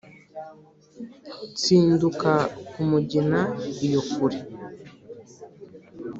Ntsinduka 1.51 2.31
ku 2.69 2.79
mugina 2.89 3.41
iyo 3.85 4.01
kure 4.11 4.39